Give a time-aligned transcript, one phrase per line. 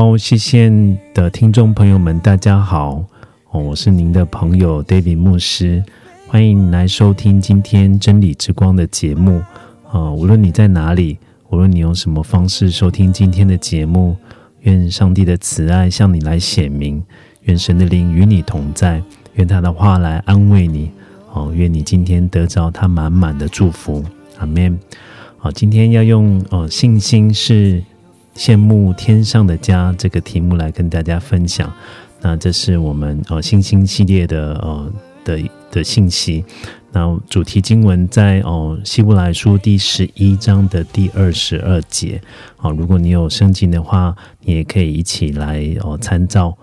[0.00, 3.04] 哦西线的听众朋友们，大家好，
[3.50, 5.84] 哦，我是您的朋友 David 牧师，
[6.26, 9.42] 欢迎来收听今天真理之光的节目。
[9.92, 11.18] 啊、无论你在哪里，
[11.50, 14.16] 无论你用什么方式收听今天的节目，
[14.62, 17.04] 愿上帝的慈爱向你来显明，
[17.42, 19.02] 愿神的灵与你同在，
[19.34, 20.90] 愿他的话来安慰你。
[21.34, 24.02] 哦，愿你今天得着他满满的祝福，
[24.38, 24.80] 阿门。
[25.36, 27.84] 好，今天要用呃信心是
[28.40, 31.70] 羡慕天上的家这个题目来跟大家分享。
[32.22, 35.38] 那这是我们呃星星系列的呃的
[35.70, 36.42] 的信息。
[36.90, 42.18] 那主题经文在哦希伯来书第十一章的第二十二节。
[42.56, 46.56] 好，如果你有圣经的话，你也可以一起来哦参照。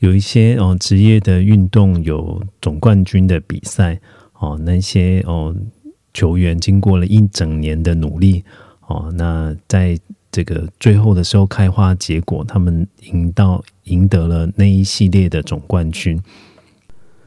[0.00, 3.98] 有一些哦职业的运动有总冠军的比赛
[4.34, 5.56] 哦，那些哦
[6.12, 8.44] 球员经过了一整年的努力
[8.90, 9.96] 哦，那在
[10.32, 16.20] 这个最后的时候开花结果，他们赢到赢得了那一系列的总冠军。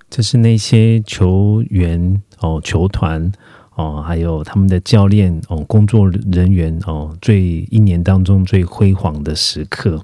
[0.10, 3.32] 这是那些球员哦、球团
[3.76, 10.04] 哦，还有他们的教练哦、工作人员哦，最一年当中最辉煌的时刻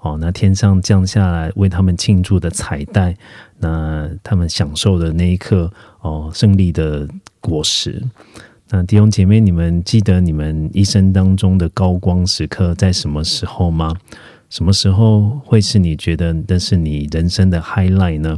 [0.00, 0.18] 哦。
[0.20, 3.16] 那天上降下来为他们庆祝的彩带，
[3.58, 7.08] 那他们享受的那一刻哦，胜利的
[7.40, 8.04] 果实。
[8.70, 13.96] 那弟兄姐妹，你们记得你们一生当中的高光时刻在什么时候吗？
[14.50, 18.36] 什么时候会是你觉得那是你人生的 highlight 呢？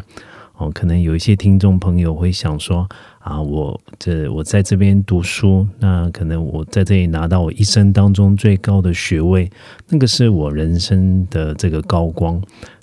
[0.57, 9.51] 哦，可能有一些听众朋友会想说啊，我这我在这边读书，那可能我在这里拿到我一生当中最高的学位，
[9.89, 12.41] 那个是我人生的这个高光。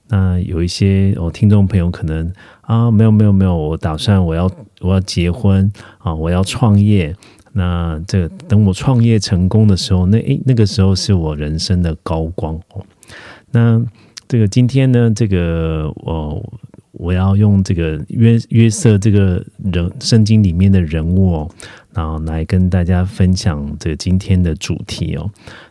[0.10, 2.30] 那有一些哦，听众朋友可能
[2.62, 7.16] 啊，没有没有没有，我打算我要我要结婚啊，我要创业。
[7.58, 12.86] 那这等我创业成功的时候，那诶，那个时候是我人生的高光哦。
[13.50, 13.84] 那
[14.28, 16.60] 这个今天呢，这个我
[16.92, 21.50] 我要用这个约约瑟这个人圣经里面的人物哦，
[21.96, 25.28] 然后来跟大家分享这个今天的主题哦。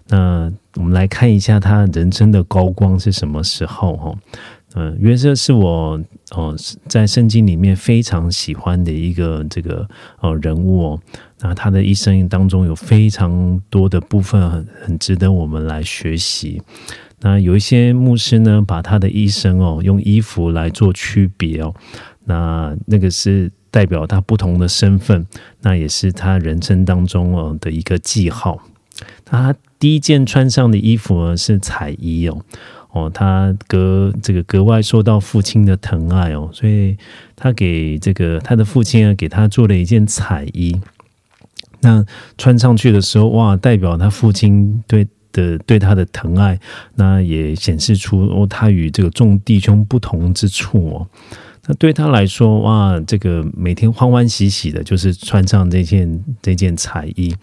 [0.08, 4.18] 那我们来看一下他人生的高光是什么时候哦。
[4.78, 5.98] 嗯，约瑟是我
[6.32, 6.54] 哦
[6.86, 9.88] 在圣经里面非常喜欢的一个这个
[10.20, 11.00] 呃人物哦。
[11.40, 16.60] 那他的一生当中有非常多的部分很很值得我们来学习。
[17.20, 21.74] 那有一些牧师呢，把他的一生哦用衣服来做区别哦。
[22.24, 25.26] 那那个是代表他不同的身份，
[25.62, 28.60] 那也是他人生当中哦的一个记号。
[29.24, 32.42] 他第一件穿上的衣服呢是彩衣哦。
[32.96, 36.96] 哦，他格这个格外受到父亲的疼爱哦，所以
[37.36, 40.74] 他给这个他的父亲啊，给他做了一件彩衣。
[41.82, 42.02] 那
[42.38, 46.58] 穿上去的时候，哇，代表他父亲对的对他的疼爱，
[46.94, 51.06] 那也显示出哦，他与这个众弟兄不同之处哦。
[51.66, 57.34] 那对他来说，哇，这个每天欢欢喜喜的，就是穿上这件这件彩衣。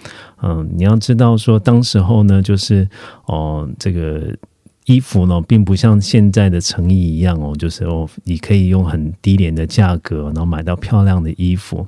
[0.41, 2.89] 嗯，你要知道说，当时候呢，就是
[3.27, 4.35] 哦，这个。
[4.85, 11.85] 衣服呢，并不像现在的成衣一样哦，就是哦，你可以用很低廉的价格，然后买到漂亮的衣服。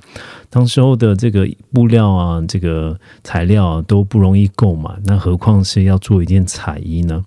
[0.48, 7.22] 当时候的这个布料啊，这个材料啊，都不容易购买，那何况是要做一件彩衣呢？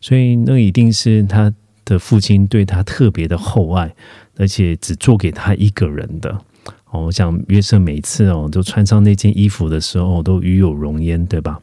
[0.00, 1.52] 所以那一定是他
[1.84, 3.94] 的父亲对他特别的厚爱，
[4.36, 6.38] 而且只做给他一个人的。
[6.94, 11.58] 哦，我想约瑟每次哦，都穿上那件衣服的时候，都与有荣焉，对吧？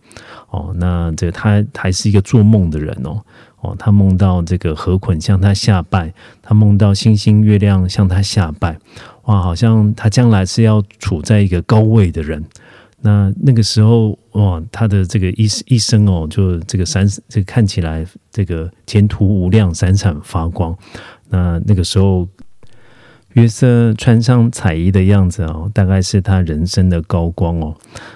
[0.49, 3.21] 哦，那这他还是一个做梦的人哦。
[3.61, 8.77] 哦，他梦到这个河捆向他下拜，他梦到星星月亮向他下拜，
[9.23, 12.43] 哇，好像他将来是要处在一个高位的人。
[12.99, 20.75] 那那个时候，哇，他的这个一一生哦，就这个闪，这个看起来这个前途无量，闪闪发光。
[21.29, 22.27] 那那个时候，
[23.33, 27.73] 约瑟穿上彩衣的样子哦，大概是他人生的高光哦。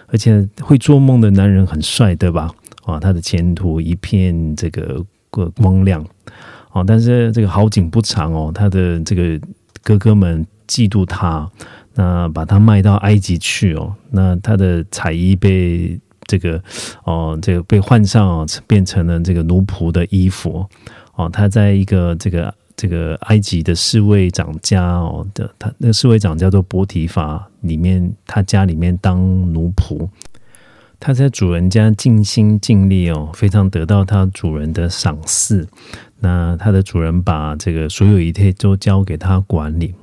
[0.07, 2.51] 而且会做梦的男人很帅，对吧？
[2.83, 6.05] 啊，他的前途一片这个光光亮
[6.73, 6.83] 哦。
[6.85, 9.39] 但是这个好景不长哦，他的这个
[9.81, 11.49] 哥哥们嫉妒他，
[11.93, 13.95] 那把他卖到埃及去哦。
[14.11, 16.61] 那他的彩衣被这个
[17.05, 20.67] 哦，这个被换上哦，变成了这个奴仆的衣服
[21.15, 21.29] 哦。
[21.31, 22.53] 他在一个这个。
[22.75, 29.19] 这个埃及的侍卫长家哦的，他那个侍卫长叫做波提法，里面他家里面当
[29.53, 30.09] 奴仆，
[30.99, 35.67] 他在主人家尽心尽力哦，非常得到他主人的赏识。
[36.19, 39.93] 那他的主人把这个所有一切都交给他管理。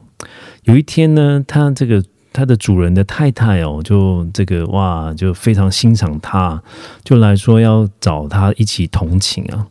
[0.64, 2.02] 有一天呢，他这个
[2.32, 6.62] 他的主人的太太哦，就这个哇，就非常欣赏他，
[7.02, 9.66] 就来说要找他一起同寝啊。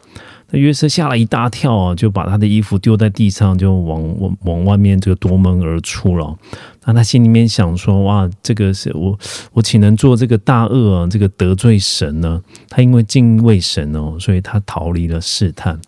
[0.51, 6.38] 那约瑟吓了一大跳啊，就把他的衣服丢在地上，就往往往外面这个夺门而出了。
[6.86, 9.18] 那他心里面想说：哇，这个是我
[9.53, 11.07] 我岂能做这个大恶啊？
[11.09, 12.42] 这个得罪神呢？
[12.69, 15.80] 他因为敬畏神哦，所以他逃离了试探。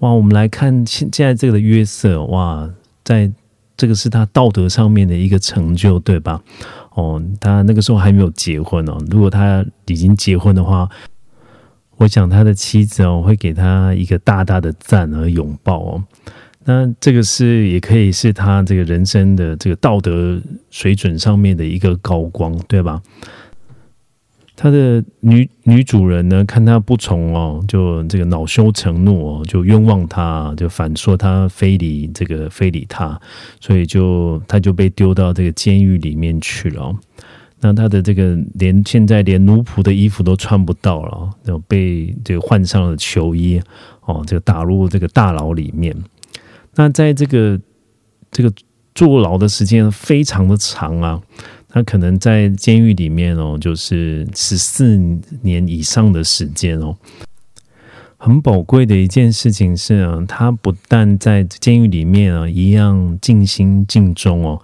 [0.00, 2.68] 哇，我们来看现现在这个的约瑟，哇，
[3.04, 3.30] 在
[3.76, 6.40] 这个是他道德上面的一个成就，对吧？
[6.94, 8.98] 哦，他那个时候还没有结婚哦。
[9.10, 10.88] 如果他已经结婚的话。
[11.96, 16.04] 我想他的妻子哦，会给他一个大大的赞和拥抱哦。
[16.64, 20.40] 那这个是也可以是他这个人生的这个道德
[20.70, 23.02] 水准上面的一个高光，对吧？
[24.54, 33.20] 他的女女主人呢，看他不从哦，就这个恼羞成怒哦，就冤枉他，就反说他非礼这个非礼他，
[33.60, 36.94] 所以就他就被丢到这个监狱里面去了。
[37.64, 43.62] 那他的这个连现在连奴仆的衣服都穿不到了，就被这个换上了囚衣
[44.04, 45.96] 哦，这个打入这个大牢里面。
[46.74, 47.60] 那在这个
[48.32, 48.52] 这个
[48.96, 51.20] 坐牢的时间非常的长啊，
[51.68, 54.98] 他可能在监狱里面哦，就是十四
[55.42, 56.96] 年以上的时间哦。
[58.16, 64.60] 很宝贵的一件事情是啊，他不但在监狱里面啊，一样尽心尽忠哦。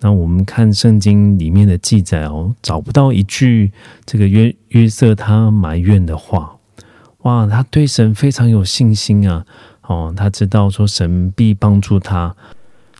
[0.00, 3.70] 那我们看圣经里面的记载哦，找不到一句
[4.06, 6.56] 这个约约瑟他埋怨的话。
[7.22, 9.44] 哇，他对神非常有信心啊！
[9.82, 12.34] 哦，他知道说神必帮助他，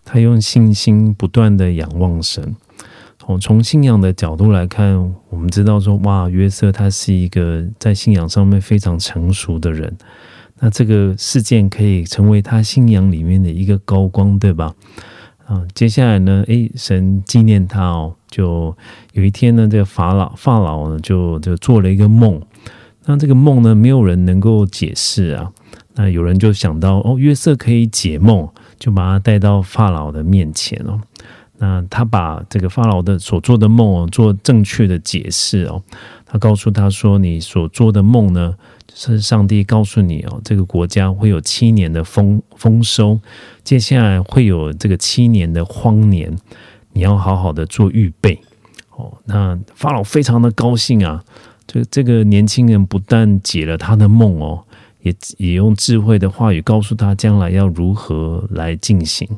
[0.04, 2.54] 他用信心不断的仰望神。
[3.24, 9.96] 哦，从信仰的角度来看，我们知道说哇，约瑟他是一个在信仰上面非常成熟的人。
[10.58, 14.74] 那这个事件可以成为他信仰里面的一个高光，对吧？
[15.50, 16.44] 啊，接下来呢？
[16.46, 18.72] 诶，神纪念他哦，就
[19.14, 22.40] 有一天呢，这个法老法老呢，就就做了一个梦。
[23.06, 25.50] 那这个梦呢，没有人能够解释啊。
[25.96, 28.48] 那有人就想到，哦，约瑟可以解梦，
[28.78, 31.00] 就把他带到法老的面前哦。
[31.58, 35.82] 那他把这个法老的所做的梦哦，做正确的解释哦。
[36.26, 38.54] 他告诉他说：“你所做的梦呢？”
[38.94, 43.18] 是上帝告诉你哦，这个国家会有七年的丰丰收，
[43.64, 46.36] 接下来会有这个七年的荒年，
[46.92, 48.38] 你要好好的做预备
[48.96, 49.16] 哦。
[49.24, 51.24] 那法老非常的高兴啊，
[51.66, 54.64] 这这个年轻人不但解了他的梦哦，
[55.02, 59.28] 也也用智慧的话语告诉他将来要如何来进行。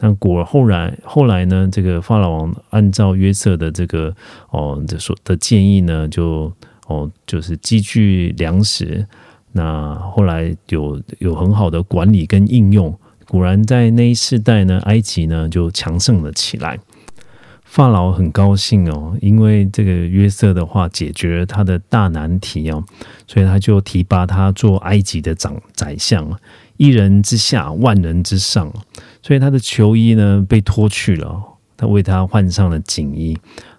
[0.00, 4.14] 那果后来后来呢，这个法老王按照约瑟的这个
[4.50, 6.52] 哦这所的建议呢，就。
[6.86, 9.06] 哦，就是积聚粮食，
[9.52, 12.94] 那后来有有很好的管理跟应用，
[13.26, 16.78] 果然在那一世代呢，埃及呢就强盛了起来。
[17.64, 22.84] 法老很高兴哦，因为这个约瑟的话解决了他的大难题哦，
[23.26, 26.30] 所以他就提拔他做埃及的长宰相，
[26.76, 28.70] 一人之下，万人之上。
[29.22, 31.42] 所以他的囚衣呢被脱去了，
[31.76, 33.36] 他为他换上了锦衣，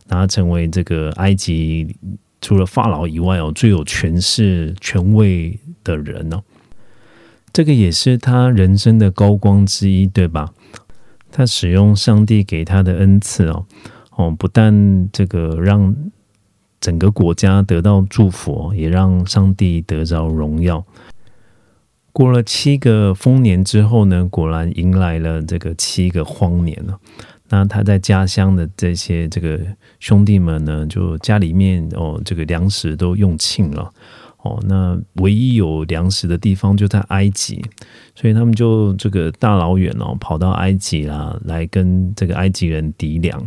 [0.07, 1.95] 然后成为这个埃及。
[2.45, 6.43] 除了法老以外哦，最有权势、权位的人哦，
[7.51, 10.53] 这个也是他人生的高光之一，对吧？
[11.31, 13.65] 他使用上帝给他的恩赐哦，
[14.11, 15.95] 哦，不但这个让
[16.79, 20.85] 整个国家得到祝福，也让上帝得着荣耀。
[22.11, 26.99] 过了七个丰年之后呢，果然迎来了这个七个荒年了。
[27.47, 29.59] 那他在家乡的这些这个
[29.99, 33.87] 兄弟们呢，就家里面哦，这个粮食都用尽了
[34.41, 34.59] 哦。
[34.67, 37.63] 那唯一有粮食的地方就在埃及，
[38.15, 43.39] 所以他们就这个大老远哦，跑到埃及啦，来跟这个埃及人抵粮。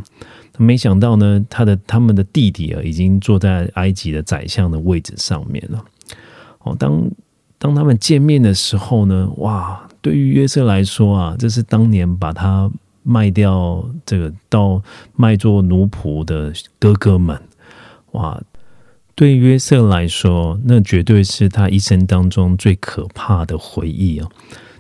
[0.59, 5.85] 没想到呢，他的他们的弟弟啊，已经坐在埃及的宰相的位置上面了。
[6.61, 7.11] 哦，当
[7.59, 12.71] 当他们见面的时候呢，哇，对于约瑟来说啊，这是当年把他。
[13.09, 14.83] 卖掉这个到
[15.17, 17.41] 卖做奴仆的哥哥们，
[18.13, 18.39] 哇！
[19.15, 24.31] 对约瑟来说，那绝对是他一生当中最可怕的回忆哦。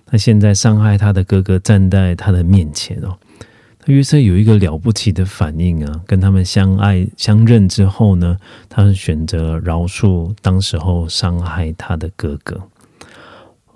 [0.06, 3.16] 他现在伤害他的哥哥站在他的面前哦，
[3.80, 8.36] 他约瑟有一个了不起的反应啊，跟他们相爱相认之后呢，
[8.68, 12.60] 他选择饶恕当时候伤害他的哥哥。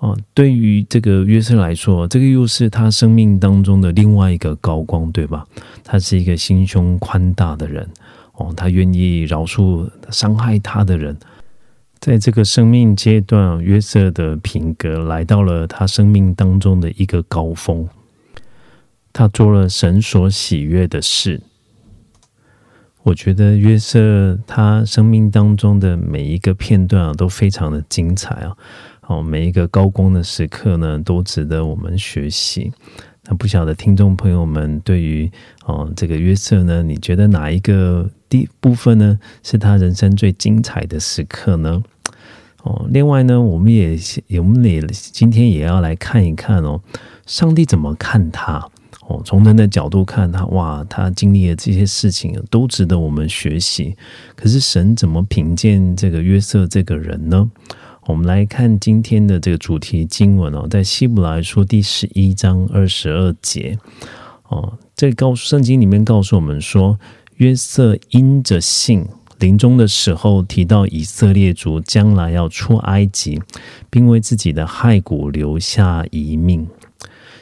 [0.03, 5.47] 哦，对于这个约瑟来说，这个又是他生命当中的另外一个高光，对吧？
[5.81, 7.89] 他是一个心胸宽大的人。
[8.33, 11.15] 哦，他愿意饶恕伤害他的人，
[12.01, 17.87] 在这个生命阶段，约瑟的品格来到了他生命当中的一个高峰。
[19.13, 21.39] 他做了神所喜悦的事。
[23.03, 28.57] 我觉得约瑟他生命当中的每一个片段啊，都非常的精彩啊！
[29.07, 32.71] 哦，每一个高光的时刻呢，都值得我们学习。
[33.25, 35.31] 那不晓得听众朋友们对于
[35.65, 41.81] 哦这个约瑟呢，你觉得哪一个第部分呢是他人生最精彩的时刻呢？
[42.63, 43.97] 哦，另外呢，我们也
[44.39, 46.81] 我们也今天也要来看一看哦，
[47.25, 48.69] 上帝怎么看他？
[49.07, 53.95] 哦，从人的角度看他，哇，他经历的这些事情都值得我们学习。
[54.35, 57.51] 可是神怎么评鉴这个约瑟这个人呢？
[58.05, 63.77] 我们来看今天的这个主题经文哦，在希伯来书第十一章二十二节
[64.49, 66.99] 哦，这告圣经里面告诉我们说，
[67.37, 69.05] 约瑟因着信
[69.39, 73.41] 临终的时候提到以色列族将来要出埃及，
[73.89, 76.67] 并为自己的骸骨留下遗命。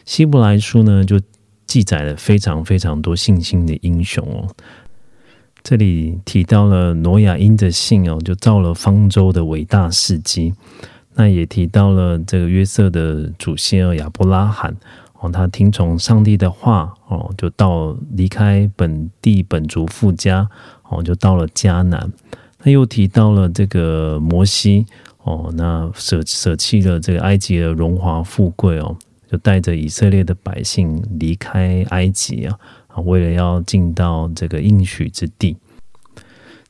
[0.05, 1.19] 希伯来书呢，就
[1.65, 4.47] 记载了非常非常多信心的英雄哦。
[5.63, 10.53] 这里提到了挪亚因着信哦，就造了方舟的伟大事迹。
[11.13, 14.75] 那也提到了这个约瑟的祖先亚伯拉罕
[15.19, 20.47] 哦，他听从上帝的话哦，就到离开本地本族富家
[20.89, 22.11] 哦，就到了迦南。
[22.57, 24.85] 他又提到了这个摩西
[25.23, 28.95] 哦，那舍舍弃了这个埃及的荣华富贵哦，
[29.29, 32.57] 就带着以色列的百姓离开埃及啊。
[32.93, 35.55] 啊，为了要进到这个应许之地，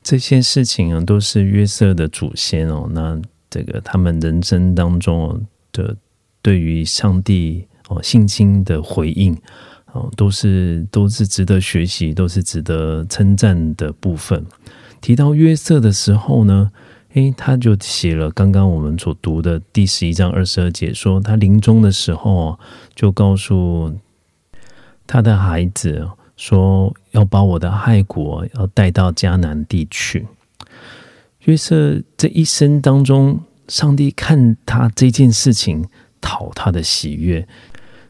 [0.02, 2.88] 这些事情啊，都是约瑟的祖先哦。
[2.90, 5.96] 那这个他们人生当中的
[6.40, 9.36] 对于上帝哦信心的回应
[9.92, 14.44] 哦，都是都是值得学习，都是值得称赞的部分。
[15.00, 16.70] 提到约瑟的时候呢，
[17.14, 22.58] 诶，他就写了刚刚我们所读的第十一章二十二节，说他临终的时候
[22.94, 23.92] 就告诉。
[25.06, 30.26] 他的孩子说：“要把我的骸骨要带到迦南地去。”
[31.44, 35.84] 约瑟这一生当中，上帝看他这件事情
[36.20, 37.46] 讨他的喜悦，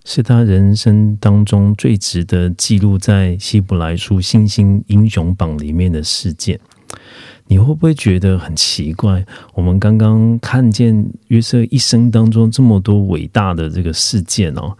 [0.04, 6.61] 是他人生当中最值得记录在希伯来书星星英雄榜里面的事件。
[7.46, 9.25] 你会不会觉得很奇怪？
[9.54, 14.76] 我们刚刚看见约瑟一生当中这么多伟大的这个事件哦。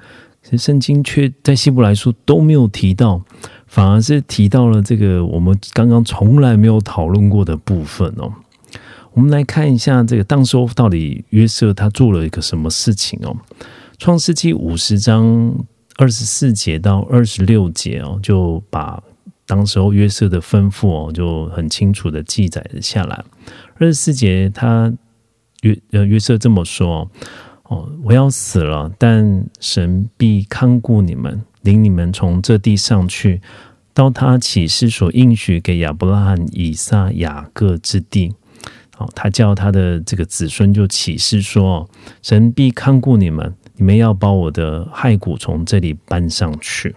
[0.59, 3.23] 圣经却在希伯来书都没有提到，
[3.67, 8.33] 反而是提到了这个我们刚刚从来没有讨论过的部分哦。
[9.13, 13.37] 我们来看一下这个当时候到底约瑟他做了一个什么事情哦。
[13.99, 15.55] 创世纪五十章
[15.97, 19.03] 二十四节到二十六节哦，就把
[19.47, 23.23] 当时候约瑟的吩咐哦就很清楚的记载了下来。
[23.79, 24.93] 二十四节他
[25.61, 27.11] 约呃约瑟这么说。
[28.03, 33.41] 我要死了，但神必看顾你们，领你们从这地上去，
[33.95, 38.35] 到他启示所应许给亚伯拉罕、以撒、雅各之地。
[38.99, 41.89] 哦，他叫他的这个子孙就启示说：
[42.23, 46.95] 神必看顾你们，你们要把我的骸骨从这里搬上去。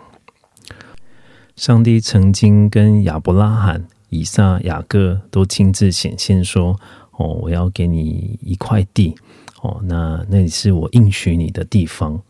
[1.56, 6.78] 上帝曾经跟亚伯拉罕、以撒、雅各都亲自显现说：
[7.18, 9.16] 哦，我要给你一块地。
[9.66, 12.22] 哦，那那里是我应许你的地方。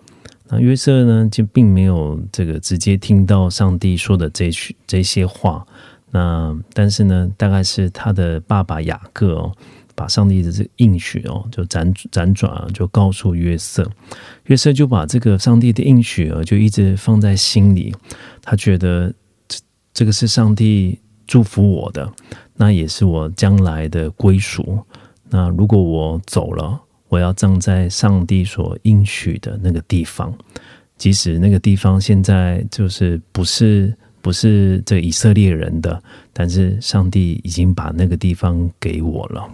[0.48, 5.66] 那约瑟呢，就并没有这个直接听到上帝说的这句这些话。
[6.12, 9.52] 那但是呢，大概是他的爸爸雅各哦，
[9.96, 13.90] 把上帝的这个应许哦，就辗辗转就告诉约瑟。
[14.46, 17.94] 约瑟就把这个上帝的应许哦，就一直放在心里。
[18.42, 19.12] 他觉得
[19.48, 19.60] 这
[19.94, 22.10] 这个是上帝祝福我的，
[22.56, 24.80] 那也是我将来的归属。
[25.28, 30.34] 那如果我走了，我要葬在上帝所应许的那个地方，
[30.98, 36.02] 即使那个地方现在就是不是不是这以色列人的，
[36.34, 39.48] 但是上帝已经把那个地方给我了。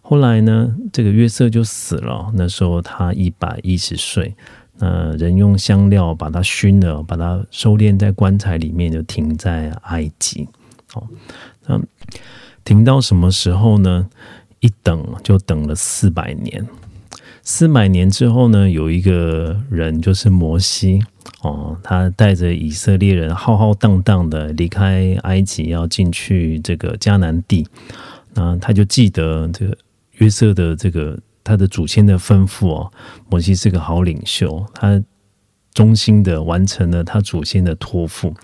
[0.00, 4.34] 后来呢，这个约瑟就死了，那时候他一百一十岁。
[4.80, 10.48] 那人用香料把它熏了，把它收敛在棺材里面，就停在埃及。
[10.94, 11.02] 哦，
[11.66, 11.80] 那
[12.64, 14.08] 停到什么时候呢？
[14.60, 16.66] 一等就等了四百年。
[17.42, 21.02] 四百年之后呢，有一个人就是摩西
[21.40, 27.66] 哦，他带着以色列人浩浩荡荡的离开埃及，要进去这个迦南地。
[28.34, 29.76] 那他就记得这个
[30.18, 32.92] 约瑟的这个他的祖先的吩咐哦，
[33.30, 35.02] 摩西是个好领袖，他
[35.74, 38.34] 忠心的完成了他祖先的托付。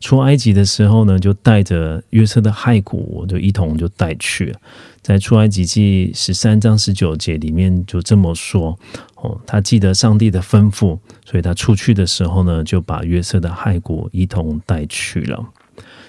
[0.00, 4.58] 出埃及的时候呢，就带着约瑟的骸骨，就一同就带去了。
[5.00, 8.78] 在出埃及记十三章十九节里面就这么说
[9.16, 15.44] 哦，他记得上帝的吩咐，所以他出去的时候呢，就把约瑟的骸骨一同带去了。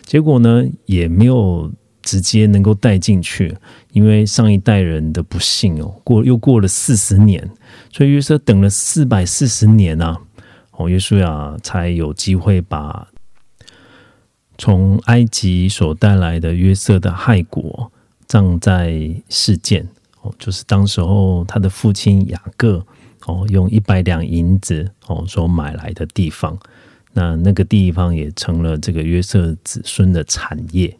[0.05, 3.55] 结果呢，也没有直接能够带进去，
[3.93, 7.49] 因为上一代人的不幸哦，过又过了四十年，
[7.91, 10.19] 所以约瑟等了四百四十年啊，
[10.77, 13.07] 哦，约书亚才有机会把
[14.57, 17.91] 从埃及所带来的约瑟的骸骨。
[18.25, 19.87] 葬在事件
[20.21, 22.83] 哦，就是当时候他的父亲雅各
[23.27, 26.57] 哦，用一百两银子哦所买来的地方，
[27.11, 30.97] 那那个地方也成了这个约瑟子孙的产业。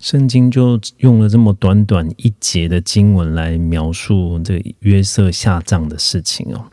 [0.00, 6.64] 圣经就用了这么短短一节的经文来描述这约瑟下葬的事情哦。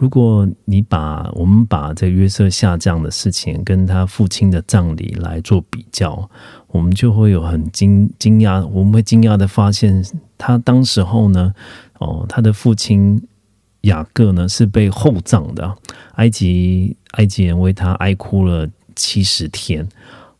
[0.00, 6.30] 如果你把我们把这约瑟下葬的事情跟他父亲的葬礼来做比较，
[6.68, 10.02] 我们就会有很惊惊讶，我们会惊讶的发现，
[10.38, 11.52] 他当时候呢，
[11.98, 13.22] 哦，他的父亲
[13.82, 15.76] 雅各呢是被厚葬的，
[16.14, 18.66] 埃及埃及人为他哀哭了
[18.96, 19.86] 七十天，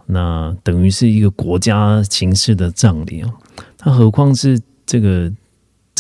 [0.06, 3.30] 那等于是一个国家形式的葬礼啊，
[3.76, 5.30] 他何况是这个。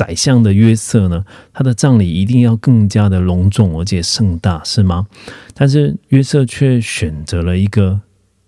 [0.00, 5.06] 宰相的约瑟呢，他的葬礼一定要更加的隆重而且盛大，是吗？
[5.52, 8.00] 但是约瑟却选择了一个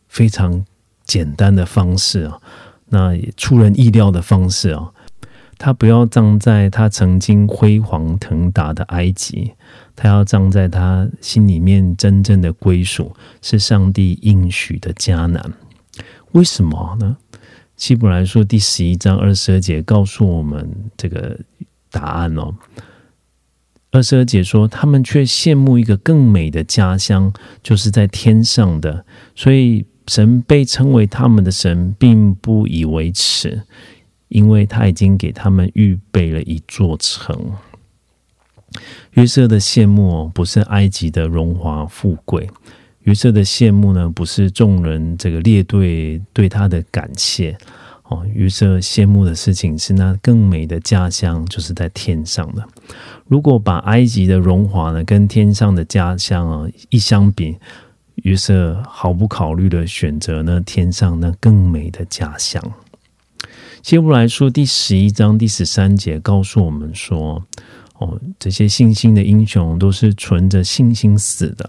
[0.08, 0.64] 非常
[1.04, 2.38] 简单的方式啊，
[2.88, 4.92] 那也出人意料的方式啊，
[5.58, 9.52] 他不要葬在他曾经辉煌腾达的埃及，
[9.94, 15.52] 他要葬在他心里面真正的归属，是上帝应许的迦南。
[16.30, 17.18] 为什么呢？
[17.76, 21.38] 希伯来书第十一章二十二节告诉我们这个
[21.90, 22.54] 答案哦。
[23.90, 27.32] 二十二节说，他们却羡慕一个更美的家乡，
[27.62, 29.04] 就是在天上的。
[29.34, 33.62] 所以神被称为他们的神，并不以为耻，
[34.28, 37.52] 因为他已经给他们预备了一座城。
[39.12, 42.48] 约瑟的羡慕不是埃及的荣华富贵。
[43.04, 47.56] 约瑟的羡慕呢，不是众人这个列队对他的感谢
[48.04, 48.24] 哦。
[48.32, 52.64] 约瑟羡慕的事情是那更美的家乡，就是在天上的。
[53.26, 57.56] 如果把埃及的荣华呢跟天上的家乡啊一相比，
[58.16, 62.62] 约瑟毫不考虑的选择呢天上那更美的家乡。
[63.82, 67.42] 希伯来书第十一章第十三节告诉我们说：
[67.98, 71.68] 哦，这些信心的英雄都是存着信心死的。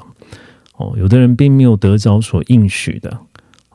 [0.98, 3.20] 有的人并没有得着所应许的，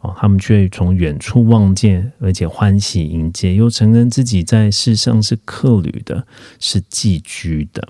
[0.01, 6.27] 哦，他们却从远处望见，而且欢喜迎接，又承认自己在世上是客旅的，
[6.59, 7.88] 是寄居的。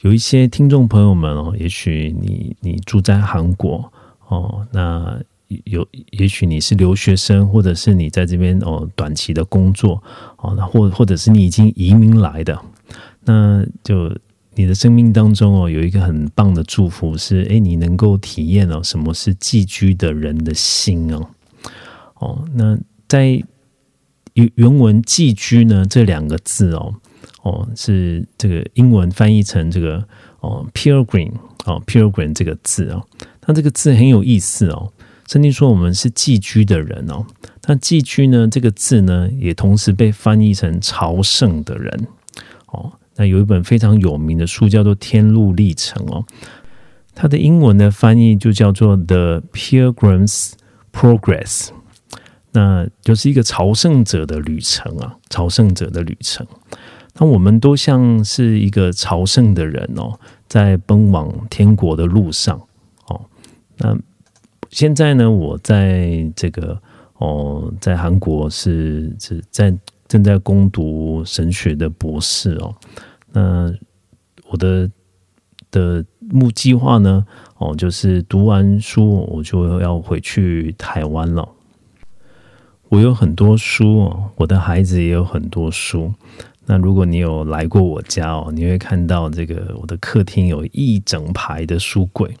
[0.00, 3.90] 有一些听众朋友们哦，也许你你住在韩国
[4.28, 5.18] 哦，那
[5.64, 10.02] 有也许你是留学生，或者是你在这边哦短期的工作
[10.38, 12.60] 哦，那或或者是你已经移民来的，
[13.24, 14.16] 那就。
[14.58, 21.28] 你的生命当中哦，有一个很棒的祝福是，哎，你能够体验哦，什么是寄居的人的心哦，
[22.14, 23.42] 哦，那在
[24.32, 26.94] 原原文寄居呢这两个字哦，
[27.42, 30.02] 哦是这个英文翻译成这个
[30.40, 31.32] 哦 pilgrim
[31.66, 33.06] 哦 pilgrim 这个字哦，
[33.46, 34.90] 那这个字很有意思哦，
[35.28, 37.26] 圣经说我们是寄居的人哦，
[37.66, 42.08] 那寄居呢这个字呢也同时被翻译成朝圣的人。
[42.68, 42.94] 哦。
[43.18, 46.24] 那有一本非常有名的书叫做《天路历程》哦，
[47.14, 50.52] 它的英文的翻译就叫做《The Pilgrim's
[50.92, 51.68] Progress》，
[52.52, 56.46] 那就是一个朝圣者的旅程啊，朝圣者的旅程。
[57.14, 62.60] 那我们都像是一个朝圣的人哦，在奔往天国的路上
[63.08, 63.20] 哦。
[63.78, 63.96] 那
[64.68, 66.78] 现在呢，我在这个
[67.14, 69.74] 哦，在韩国是是在。
[70.08, 72.74] 正在攻读神学的博士哦，
[73.32, 73.72] 那
[74.48, 74.90] 我的
[75.70, 77.26] 的目计划呢？
[77.58, 81.48] 哦，就是读完书我就要回去台湾了。
[82.88, 86.12] 我有很多书哦，我的孩子也有很多书。
[86.66, 92.32] 那如果你有来过我家哦，你会看到这个我的客厅有一整排的书柜。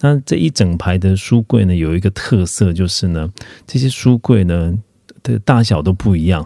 [0.00, 3.28] 那这一整排的书柜呢，有一个特色就是呢，
[3.66, 4.76] 这些书柜呢
[5.22, 6.44] 的大小都不一样，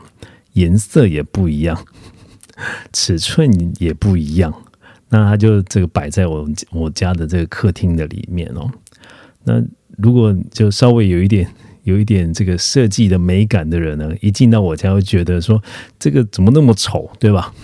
[0.56, 1.78] 颜色也不一样，
[2.92, 4.52] 尺寸也不一样。
[5.08, 8.68] 那它就这个摆在我我家的这个客厅的里面哦。
[9.44, 9.62] 那
[9.96, 11.48] 如果就稍微有一点
[11.84, 15.62] 有一点这个设计的美感的人呢，一进到我家会觉得说
[15.98, 17.54] 这个怎么那么丑，对吧？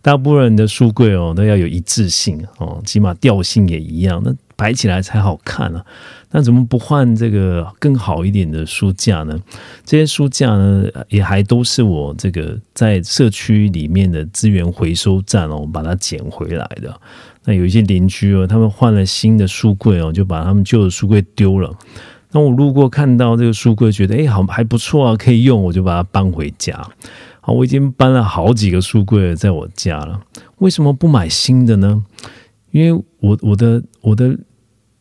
[0.00, 4.22] 大部分人的书柜哦都要有一致性哦，起码调性也一样。
[4.24, 5.84] 那摆起来才好看啊！
[6.30, 9.38] 那怎么不换这个更好一点的书架呢？
[9.84, 16.98] 这些书架呢，也还都是我这个在社区里面的资源回收站哦，把它捡回来的。
[17.44, 21.70] 那有一些邻居哦，他们换了新的书柜哦，就把他们旧的书柜丢了。
[22.32, 26.76] 那我路过看到这个书柜，觉得哎，好还不错啊，可以用，我就把它搬回家。
[27.40, 30.20] 好，我已经搬了好几个书柜在我家了，
[30.58, 32.02] 为什么不买新的呢？
[32.76, 34.38] 因为我我的我的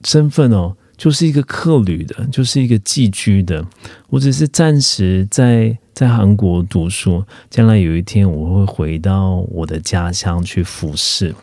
[0.06, 3.66] 身份哦，就是一个客旅的，就是一个寄居的。
[4.08, 11.36] 我只是暂时在在韩国读书，将来有一天我会回到我的家乡去服侍。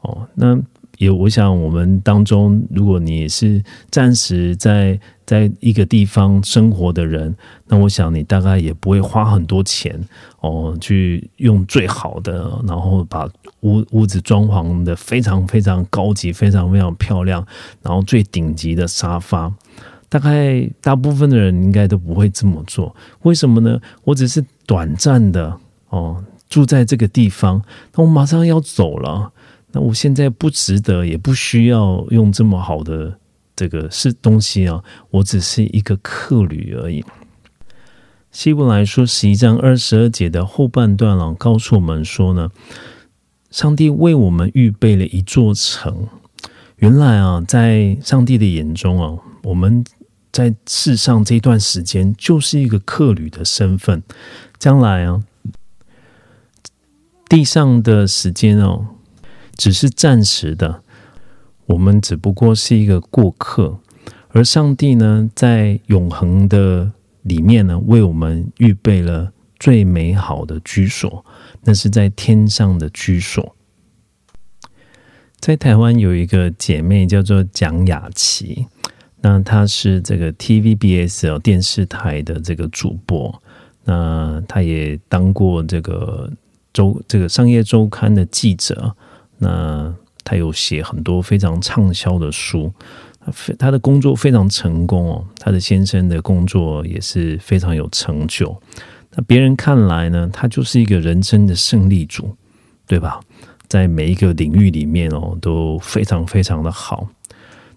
[0.00, 0.58] 哦，那。
[1.00, 7.34] 也，我想我们当中，如果你是暂时在在一个地方生活的人，
[7.68, 9.98] 那我想你大概也不会花很多钱
[10.40, 13.26] 哦，去用最好的，然后把
[13.60, 17.46] 屋屋子装潢的非常非常高级、非常非常漂亮，
[17.80, 19.50] 然后最顶级的沙发，
[20.10, 22.94] 大概大部分的人应该都不会这么做。
[23.22, 23.80] 为什么呢？
[24.04, 25.56] 我只是短暂的
[25.88, 27.62] 哦，住在这个地方，
[27.94, 29.32] 那我马上要走了。
[29.72, 33.18] 那我现在不值得，也不需要用这么好的
[33.54, 37.04] 这个是东西啊，我只是一个客旅而已。
[38.32, 42.50] 希伯来说十一章二十二节的后半段啊，告诉我们说呢，
[43.50, 46.08] 上帝为我们预备了一座城。
[46.76, 49.84] 原来啊，在上帝的眼中啊，我们
[50.32, 54.02] 在世上这段时间就是一个客旅的身份。
[54.58, 55.22] 将来啊，
[57.28, 58.86] 地上的时间哦。
[59.60, 60.82] 只是暂时的，
[61.66, 63.78] 我们只不过是一个过客，
[64.30, 66.90] 而上帝呢，在永恒的
[67.24, 71.22] 里面呢，为我们预备了最美好的居所，
[71.64, 73.54] 那是在天上的居所。
[75.40, 78.66] 在台湾有一个姐妹叫做蒋雅琪，
[79.20, 83.42] 那她是这个 TVBS 电视台的这个主播，
[83.84, 86.32] 那她也当过这个
[86.72, 88.96] 周这个商业周刊的记者。
[89.42, 92.70] 那他有写很多非常畅销的书，
[93.58, 95.24] 他的工作非常成功哦。
[95.38, 98.54] 他的先生的工作也是非常有成就。
[99.12, 102.36] 那别人看来呢，他就是一个人生的胜利组，
[102.86, 103.18] 对吧？
[103.66, 107.08] 在每一个领域里面哦，都非常非常的好。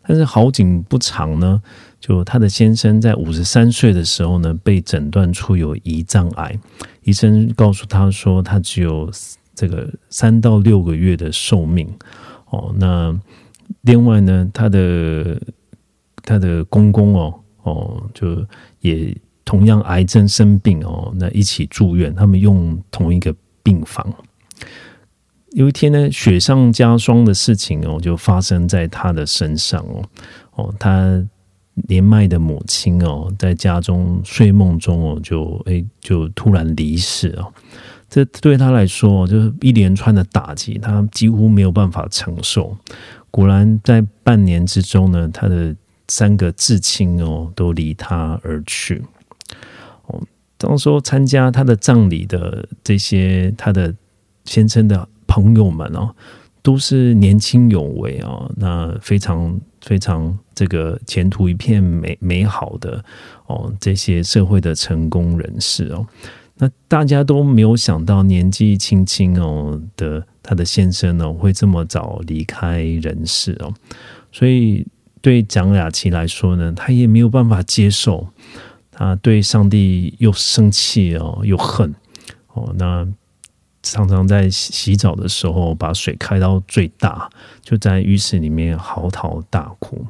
[0.06, 1.62] 但是好景不长呢，
[2.02, 6.60] 就他的先生在五十三岁的时候呢，被诊断出有胰脏癌，
[7.04, 9.10] 医生告诉他说，他只有。
[9.56, 11.88] 这个三到六个月的寿命
[12.50, 13.18] 哦，那
[13.82, 15.40] 另外呢，他的
[16.24, 18.46] 他的公公哦哦，就
[18.82, 24.14] 也同样癌症生病哦，那一起住院，他们用同一个病房。
[25.52, 30.04] 有一天呢，雪上加霜的事情哦，就发生在他的身上哦
[30.56, 31.24] 哦，他
[31.88, 37.54] 年迈的母亲哦，在家中睡梦中哦，就哎就突然离世哦。
[38.14, 42.78] 这对他来说，就是一连串的打击，他几乎没有办法承受。
[43.32, 45.76] 果然，在半年之中呢，他的
[46.08, 49.02] 三个至亲哦，都离他而去。
[50.06, 50.22] 哦，
[50.60, 53.92] 当说参加他的葬礼的这些他的
[54.46, 56.14] 先生的朋友们哦，
[56.62, 63.04] 都是年轻有为啊，那非常非常这个前途一片美美好的
[63.48, 66.06] 哦，这些社会的成功人士哦。
[66.56, 73.74] 那大家都没有想到，年纪轻轻哦的他的先生呢，会这么早离开人世哦。
[74.32, 74.86] 所以
[75.20, 78.28] 对蒋雅琪来说呢，他也没有办法接受，
[78.92, 81.92] 他对上帝又生气哦，又恨
[82.54, 82.72] 哦。
[82.78, 83.08] 那
[83.82, 87.28] 常常在洗澡的时候，把水开到最大，
[87.62, 90.06] 就在浴室里面嚎啕大哭。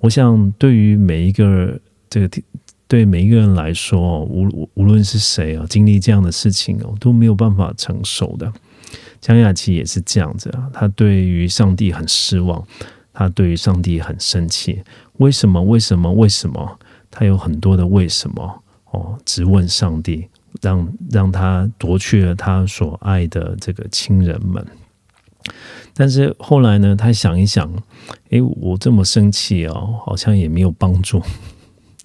[0.00, 2.42] 我想，对于每一个这个。
[2.90, 8.52] 对每一个人来说，无无论是谁啊，经历这样的事情哦，都没有办法承受的。
[9.20, 12.66] 江雅琪也是这样子啊，他对于上帝很失望，
[13.12, 14.82] 他对于上帝很生气。
[15.18, 15.62] 为什么？
[15.62, 16.12] 为什么？
[16.12, 16.80] 为什么？
[17.12, 20.26] 他有很多的为什么哦，直问上帝
[20.60, 24.66] 让让他夺去了他所爱的这个亲人们。
[25.94, 27.72] 但是后来呢，他想一想，
[28.30, 31.22] 诶，我这么生气哦，好像也没有帮助，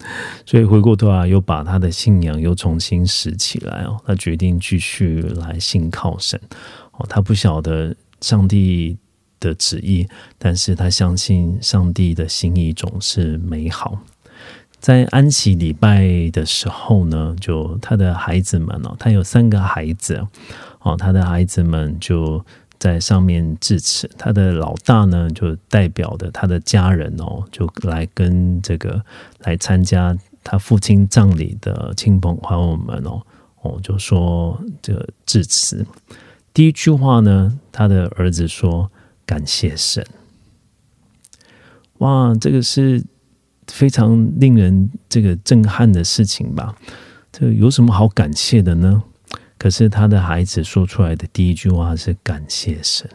[0.46, 3.98] 所以回过头来又把他的信仰又重新拾起来哦。
[4.06, 6.40] 他决定继续来信靠神
[6.94, 7.06] 哦。
[7.10, 8.98] 他不晓得上帝
[9.40, 14.00] 的旨意，但是他相信上帝的心意总是美好。
[14.80, 20.26] 在安息礼拜的时候呢，就他的孩子们哦，他有三个孩子
[20.82, 22.46] 哦，他的孩子们就。
[22.80, 29.04] 在上面致辞，他的老大呢，就代表的他的家人哦，就来跟这个
[29.40, 33.22] 来参加他父亲葬礼的亲朋好友们哦，
[33.62, 35.86] 哦，就说这个致辞。
[36.54, 38.92] 第一句话呢，他的儿子说
[39.26, 40.06] ：“感谢神。”
[42.00, 43.04] 哇，这个是
[43.68, 46.76] 非常令人这个震撼的事情吧？
[47.32, 49.04] 这有什么好感谢的呢？
[49.66, 53.10] 可是他的孩子说出来的第一句话是感谢神。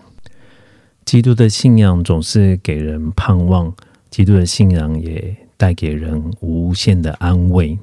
[1.05, 3.73] 基督的信仰总是给人盼望，
[4.11, 7.79] 基督的信仰也带给人无限的安慰。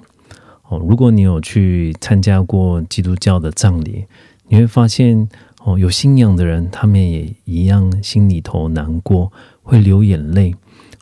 [0.63, 4.05] 哦，如果你有去参加过基督教的葬礼，
[4.49, 5.29] 你会发现
[5.63, 9.31] 哦，有信仰的人，他们也一样心里头难过，
[9.63, 10.53] 会流眼泪，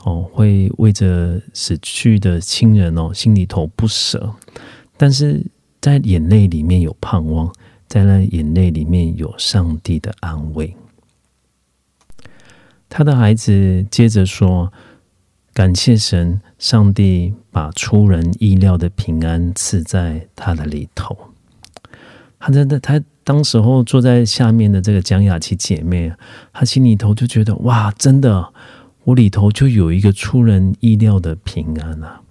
[0.03, 4.35] 哦，会为着死去的亲人哦，心里头不舍，
[4.97, 5.43] 但是。
[5.85, 7.53] 在眼泪里面有盼望，
[7.87, 10.75] 在那眼泪里面有上帝的安慰。
[12.89, 14.73] 他的孩子接着说
[15.53, 21.15] ：“感谢神，上帝把出人意料的平安赐在他的里头。”
[22.41, 26.11] 他真的，他当时候坐在下面的这个蒋雅琪姐妹，
[26.51, 28.51] 她心里头就觉得：“哇，真的，
[29.03, 32.21] 我里头就有一个出人意料的平安啊！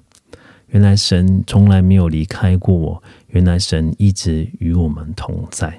[0.70, 3.00] 原来神从来没有离开过我。”
[3.34, 5.76] 原来神一直与我们同在。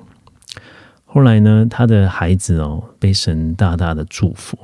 [1.05, 4.57] 后来呢，他的孩子哦，被神大大的祝福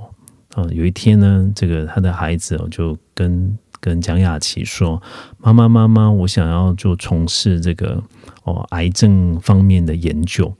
[0.56, 0.68] 啊。
[0.72, 5.02] 有一天呢，这个他的孩子哦，就跟跟蒋雅琪说
[5.40, 8.04] ：“妈妈，妈妈，我想要就从事这个
[8.44, 10.54] 哦癌症方面的研究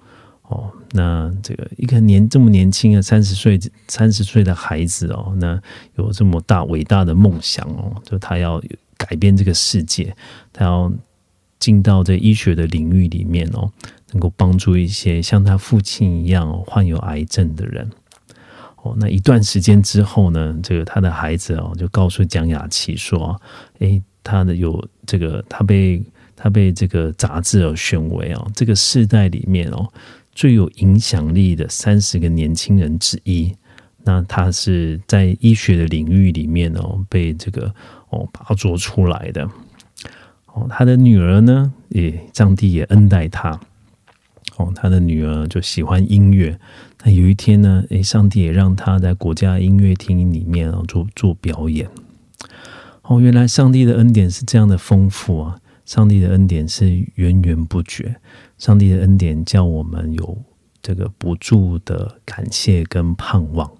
[0.44, 5.62] 哦。”那这个一个年这么年轻的三十岁三十岁的孩子哦，那
[5.98, 8.64] 有这么大伟大的梦想哦，就他要
[8.96, 10.16] 改变这个世界，
[10.54, 10.90] 他要。
[11.62, 13.72] 进到这医学的领域里面哦，
[14.12, 17.88] 能够帮助一些像他父亲一样患有癌症的人
[18.78, 18.96] 哦。
[18.98, 23.40] 那一段时间之后呢，这个他的孩子哦就告诉蒋雅琪说
[23.78, 26.04] ：“诶，他的有这个，他被
[26.36, 29.88] 他被这个杂志而选为哦，这个世代里面哦
[30.34, 33.56] 最有影响力的三十个年轻人之一。
[34.04, 37.72] 那他是在医学的领域里面哦被这个
[38.10, 39.48] 哦拔擢出来的。”
[40.54, 43.60] 哦，他的女儿呢，也上帝也恩待他。
[44.58, 46.60] 哦，他的女儿就喜欢音乐。
[47.04, 51.90] 那有一天呢，诶，上帝也让他在国家音乐厅里面哦做做表演。
[53.04, 55.60] 哦，原来上帝的恩典是这样的丰富啊！
[55.86, 58.18] 上帝的恩典是源源不绝。
[58.58, 60.38] 上帝的恩典叫我们有
[60.82, 63.72] 这个不住的感谢跟盼望。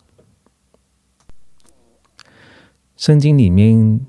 [2.96, 4.00] 圣经里面，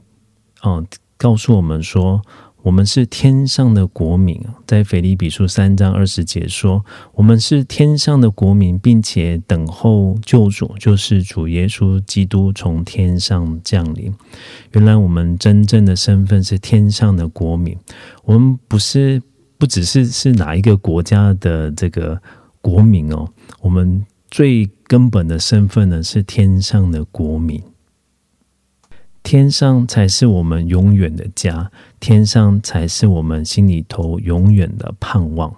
[0.62, 2.22] 哦，告诉我们说。
[2.62, 14.14] 我们是天上的国民在腓立比书三章二十节说，我们是天上的国民，并且等候救主，就是主耶稣基督从天上降临。
[14.72, 17.76] 原来我们真正的身份是天上的国民，
[18.24, 19.20] 我们不是
[19.58, 22.20] 不只是是哪一个国家的这个
[22.60, 23.28] 国民哦，
[23.60, 27.60] 我们最根本的身份呢是天上的国民。
[29.22, 35.54] 天上才是我们永远的家，天上才是我们心里头永远的盼望。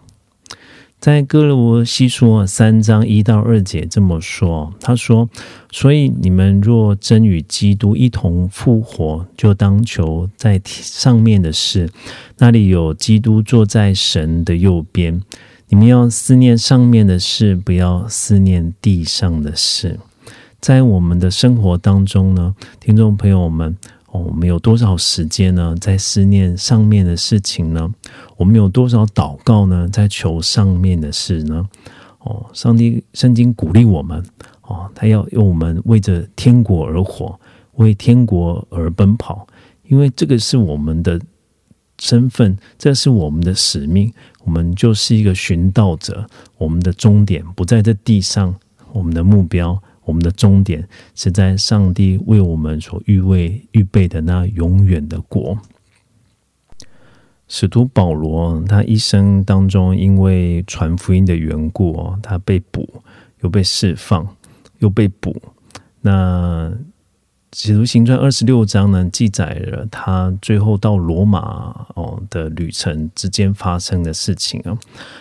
[1.01, 5.29] 在哥罗西书三章一到二节这么说，他说
[5.71, 11.91] ：“所以你们若真与基督一同复活，就当求在上面的事，
[12.39, 15.23] 那里有基督坐在神的右边。
[15.69, 19.99] 你们要思念上面的事，不要思念地上的事。”
[20.65, 25.77] 在我们的生活当中呢，听众朋友们，哦我们有多少时间呢？
[25.79, 27.93] 在思念上面的事情呢？
[28.39, 29.87] 我们有多少祷告呢？
[29.93, 31.69] 在求上面的事呢？
[32.21, 34.25] 哦，上帝圣经鼓励我们
[34.63, 37.39] 哦，他要用我们为着天国而活，
[37.75, 39.47] 为天国而奔跑，
[39.89, 41.21] 因为这个是我们的
[41.99, 44.11] 身份，这是我们的使命，
[44.45, 48.55] 我们就是一个寻道者，我们的终点不在这地上，
[48.95, 49.79] 我们的目标。
[50.05, 55.59] 我们的终点是在上帝为我们所预备预备的那永远的国。
[57.47, 62.89] 使徒保罗他一生当中，因为传福音的缘故哦，他被捕，
[63.43, 64.27] 又被释放，
[64.79, 65.37] 又被捕。
[66.01, 66.71] 那
[67.57, 74.77] 《使徒行传》二十六章呢，记载了他最后到罗马哦的旅程之间发生的事情啊。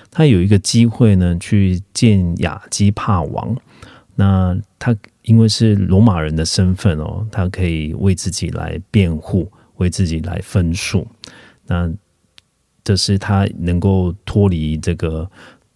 [0.10, 3.56] 他有一个机会呢，去见亚基帕王。
[4.16, 11.08] 那他因为是罗马人的身份哦，他可以为自己来辩护，为自己来分数。
[11.66, 11.92] 那
[12.84, 15.30] 这是他能够脱离这个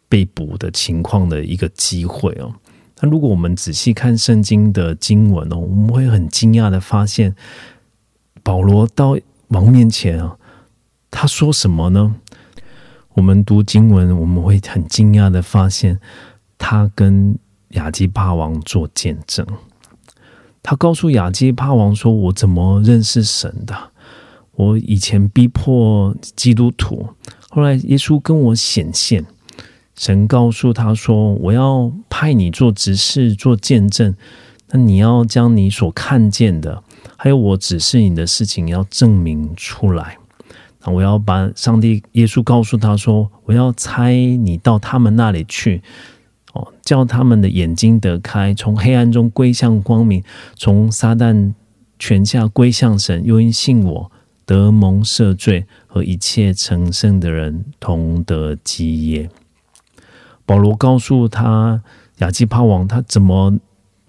[0.09, 2.53] 被捕的情况的一个机会哦。
[2.99, 7.35] 那如果我们仔细看圣经的经文哦，我们会很惊讶的发现，
[8.43, 9.17] 保罗到
[9.49, 10.37] 王面前啊，
[11.09, 12.15] 他说什么呢？
[13.13, 15.99] 我们读经文，我们会很惊讶的发现，
[16.57, 17.37] 他跟
[17.69, 19.45] 亚基帕王做见证。
[20.63, 23.75] 他告诉亚基帕王说：“我怎么认识神的？
[24.55, 27.07] 我以前逼迫基督徒，
[27.49, 29.25] 后来耶稣跟我显现。”
[29.95, 34.15] 神告诉他说：“我要派你做执事，做见证。
[34.69, 36.83] 那你要将你所看见的，
[37.15, 40.17] 还有我指示你的事情，要证明出来。
[40.83, 45.81] 那我要把上帝耶稣告诉他说：我要差你到他们那里去，
[46.81, 50.23] 叫他们的眼睛得开，从黑暗中归向光明，
[50.55, 51.53] 从撒旦
[51.99, 53.23] 权下归向神。
[53.25, 54.11] 又因信我
[54.45, 59.29] 得蒙赦罪，和一切成圣的人同得基业。”
[60.45, 61.83] 保罗告诉他
[62.19, 63.59] 亚基帕王，他怎么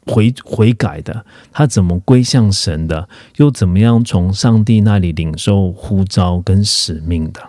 [0.07, 1.25] 悔悔改的？
[1.51, 3.09] 他怎么归向神的？
[3.37, 7.43] 又怎么样从上帝那里领受呼召跟使命的？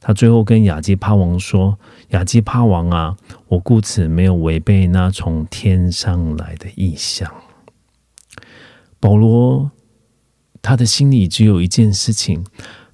[0.00, 1.78] 他最后跟亚基帕王说
[2.14, 3.16] ：“亚基帕王啊，
[3.48, 7.32] 我故此没有违背那从天上来的意象。”
[8.98, 9.70] 保罗
[10.62, 12.44] 他的心里只有一件事情。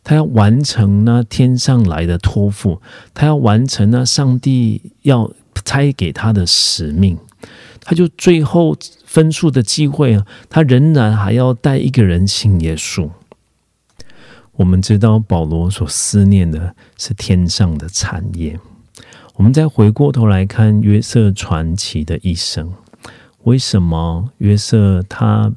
[0.03, 2.81] 他要完成那天上来的托付，
[3.13, 5.31] 他要完成那上帝要
[5.63, 7.19] 差给他的使命，
[7.83, 13.11] 他就最后分数的机会啊，他仍然还要带一个人信耶稣。
[14.53, 18.59] 我们知道保罗所思念的是天上的产业。
[19.37, 22.73] 我们再回过头来看约瑟传奇的一生，
[23.45, 25.53] 为什么约瑟他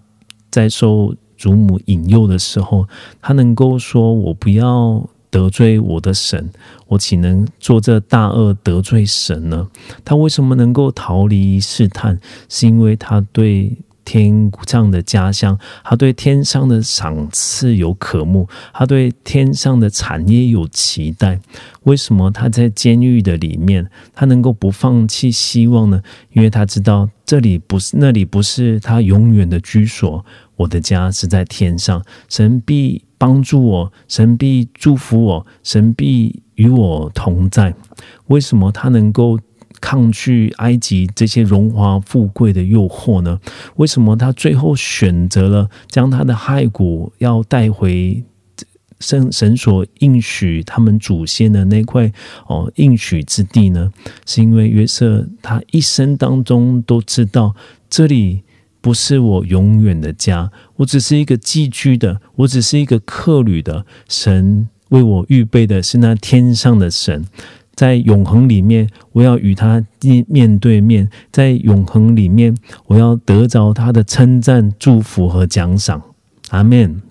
[0.50, 1.16] 在受？
[1.36, 2.88] 祖母引诱的时候，
[3.22, 6.50] 他能够说：“我不要得罪我的神，
[6.88, 9.68] 我岂能做这大恶得罪神呢？”
[10.06, 12.18] 他为什么能够逃离试探？
[12.48, 21.39] 是因为他对天上的家乡，他对天上的赏赐有渴慕，他对天上的产业有期待。
[21.84, 26.02] 为什么他在监狱的里面，他能够不放弃希望呢？
[26.32, 30.26] 因为他知道这里不是，那里不是他永远的居所。
[30.56, 37.74] 我的家是在天上，神必帮助我，神必祝福我，神必与我同在。
[38.28, 39.39] 为什么他能够
[39.84, 43.38] 抗拒埃及这些荣华富贵的诱惑呢？
[43.76, 48.24] 为什么他最后选择了将他的骸骨要带回
[49.02, 52.10] 神神所应许他们祖先的那块
[52.48, 53.91] 哦应许之地呢？
[54.26, 57.54] 是因为约瑟他一生当中都知道
[57.89, 58.43] 这里。
[58.80, 63.86] 不是我永远的家，我只是一个寄居的，我只是一个客旅的。
[64.10, 67.26] 神为我预备的是那天上的神，
[67.76, 72.56] 在永恒里面，我要与他面面对面，在永恒里面，
[72.86, 76.02] 我要得着他的称赞、祝福和奖赏。
[76.50, 77.02] 阿门。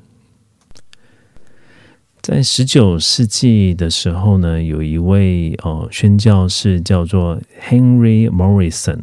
[2.20, 9.00] 在十九世纪的时候呢，有一位哦宣教士叫做 Henry Morrison。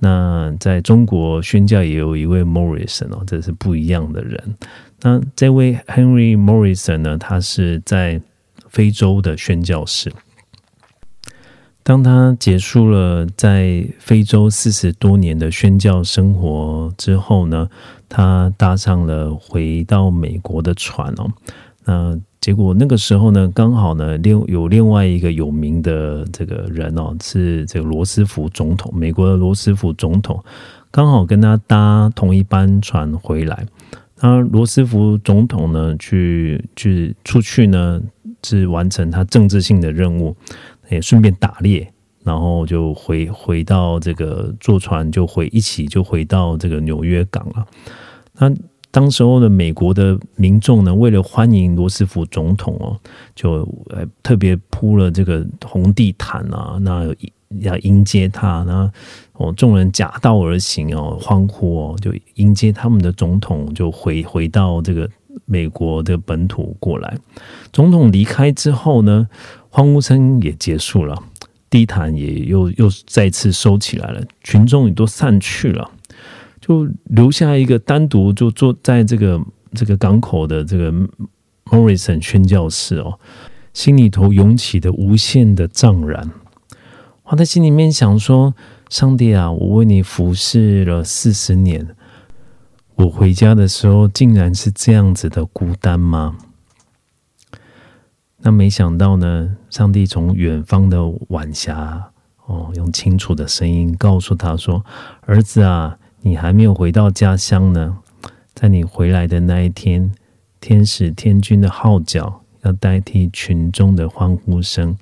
[0.00, 4.56] 那在中国宣教也有一位 Morrison 哦，这是不一样的人。
[5.00, 8.20] 那这位 Henry Morrison 呢，他是在
[8.68, 10.12] 非洲的宣教士。
[11.84, 17.68] 当他结束了在非洲四十多年的宣教生活之后呢，
[18.08, 21.26] 他搭上了回到美国的船哦。
[21.84, 30.40] 那结果那个时候呢，刚好呢，另有另外一个有名的这个人哦，是这个罗斯福总统，美国的罗斯福总统，
[30.92, 33.66] 刚好跟他搭同一班船回来。
[34.20, 38.00] 那罗斯福总统呢，去去出去呢，
[38.44, 40.36] 是完成他政治性的任务，
[40.92, 47.66] 也顺便打猎，然后就回回到这个坐船就回一起就回到这个纽约港了。
[48.34, 48.52] 那。
[48.94, 52.94] 当时候的美国的民众呢，为了欢迎罗斯福总统哦，
[53.34, 57.06] 就呃特别铺了这个红地毯啊，那
[57.60, 58.92] 要迎接他，那
[59.32, 65.08] 哦众人夹道而行哦，欢呼哦，就迎接他们的总统就回回到这个
[65.46, 67.16] 美国的本土过来。
[67.72, 69.26] 总统离开之后呢，
[69.74, 71.16] 欢呼声也结束了，
[71.70, 75.90] 地毯也又又再次收起来了，群众也都散去了，
[76.60, 79.40] 就留下一个单独就坐在这个
[79.72, 80.92] 这个港口的这个
[81.64, 83.18] Morrison 宣教士哦，
[83.72, 86.30] 心里头涌起的无限的怅然。
[87.24, 88.54] 他在心里面想说
[88.90, 91.96] ：“上帝啊，我为你服侍了四十年，
[92.96, 96.36] 我回家的时候竟然是这样子的孤单吗？”
[98.44, 102.10] 那没想到呢，上帝从远方的晚霞
[102.46, 104.84] 哦，用清楚的声音告诉他说
[105.26, 107.98] ：“儿子啊，你还没有回到家乡呢，
[108.52, 110.12] 在你回来的那一天，
[110.60, 114.96] 天使天君的号角要代替群众的欢呼声。”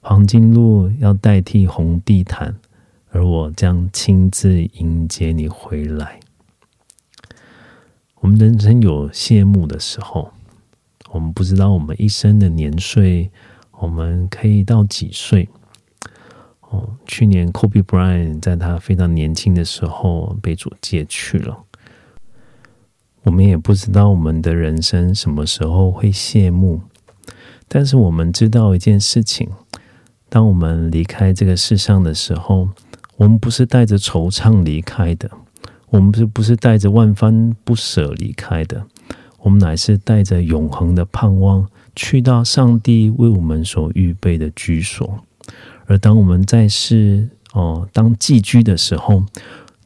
[0.00, 2.54] 黄金路要代替红地毯，
[3.10, 6.20] 而我将亲自迎接你回来。
[8.20, 10.32] 我们人生有谢幕的时候，
[11.10, 13.30] 我们不知道我们一生的年岁，
[13.78, 15.48] 我们可以到几岁？
[16.70, 21.64] 哦，去年 Kobe Bryant 在他非常年轻的时候被主借去了。
[23.22, 26.82] 我们也不知道我们的人生什么时候会谢幕，
[27.66, 29.48] 但是我们知道一件事情。
[30.28, 32.68] 当我们离开这个世上的时候，
[33.16, 35.30] 我们不是带着惆怅离开的，
[35.88, 38.86] 我们是不是带着万般不舍离开的？
[39.40, 45.20] 我们乃是带着永恒的盼望，去到上帝为我们所预备的居所。
[45.86, 49.24] 而当我们在世哦当寄居的时候，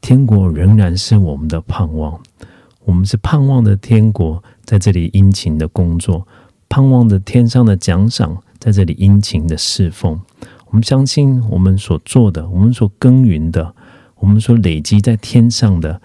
[0.01, 2.21] 天国仍然是我们的盼望。
[2.85, 6.27] 我们是盼望的天国在这里殷勤的工作，
[6.69, 10.21] 盼望着天上的奖赏在这里殷勤的侍奉。
[10.67, 13.75] 我们相信，我们所做的，我们所耕耘的，
[14.17, 16.01] 我们所累积在天上的，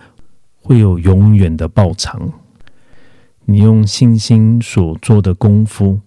[0.61, 2.31] 会有永远的报偿。
[3.49, 6.01] 你用信心所做的功夫，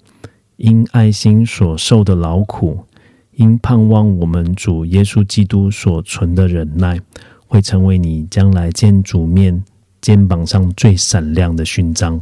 [0.58, 2.84] 因爱心所受的劳苦，
[3.32, 7.00] 因盼望我们主耶稣基督所存的忍耐，
[7.46, 9.64] 会成为你将来见主面
[10.02, 12.20] 肩膀上最闪亮的勋章。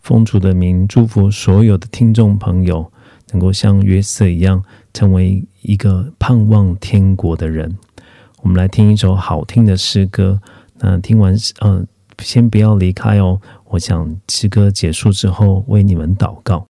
[0.00, 2.90] 奉主的名，祝福所有的听众朋友。
[3.32, 4.62] 能够像约瑟一样，
[4.94, 7.76] 成为一个盼望天国的人。
[8.40, 10.40] 我们来听一首好听的诗歌。
[10.78, 11.84] 那听完，嗯，
[12.22, 13.40] 先不要离开哦。
[13.70, 16.66] 我想诗歌结束之后，为你们祷告。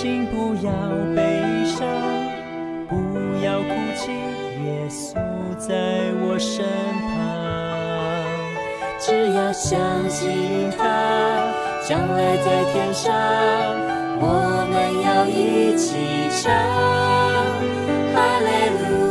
[0.00, 0.70] 请不要
[1.16, 1.20] 悲
[1.64, 1.84] 伤，
[2.88, 2.94] 不
[3.44, 4.12] 要哭泣，
[4.64, 5.16] 耶稣
[5.58, 5.74] 在
[6.22, 6.64] 我身
[7.10, 7.18] 旁，
[9.00, 9.76] 只要相
[10.08, 10.84] 信他，
[11.84, 13.12] 将来在天上，
[14.20, 14.24] 我
[14.70, 15.96] 们要一起
[16.30, 16.54] 唱
[18.14, 19.07] 哈利路。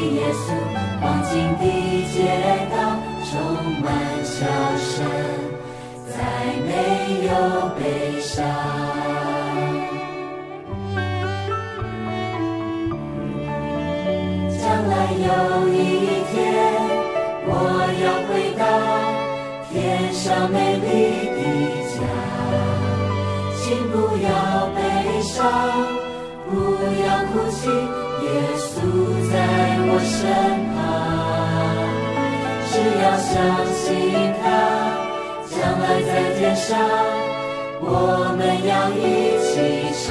[0.00, 0.44] 耶稣
[1.00, 1.64] 黄金的
[2.12, 2.16] 街
[2.70, 2.76] 道
[3.24, 3.32] 充
[3.82, 3.86] 满
[4.24, 4.36] 笑
[4.78, 5.04] 声，
[6.06, 6.14] 再
[6.66, 7.30] 没有
[7.78, 8.77] 悲伤。
[30.28, 30.34] 身
[30.74, 30.76] 旁，
[32.68, 33.32] 只要相
[33.72, 33.88] 信
[34.42, 34.44] 他，
[35.48, 36.68] 将来在天上，
[37.80, 37.88] 我
[38.36, 39.00] 们要一
[39.40, 40.06] 起唱，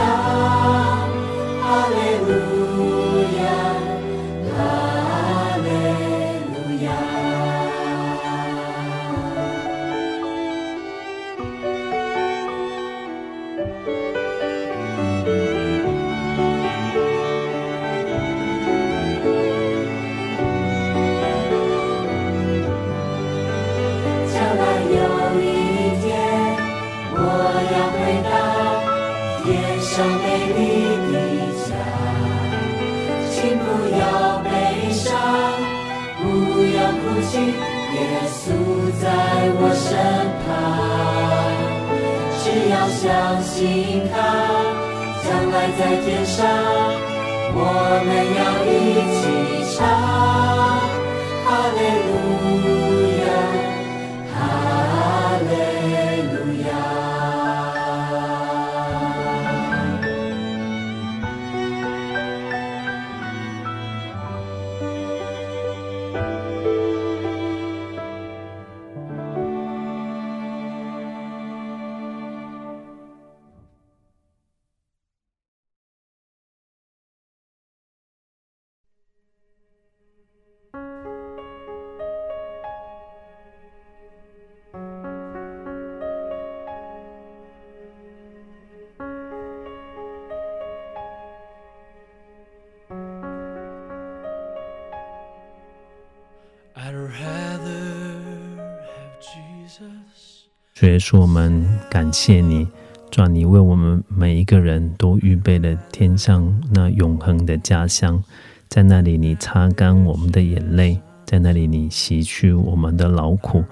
[100.73, 102.65] 主耶稣，我们感谢你，
[103.11, 108.23] 主啊，你为我们每一个人都预备了天上那永恒的家乡，
[108.69, 113.65] 在那里你擦干我们的眼泪，在那里你洗去我们的劳苦，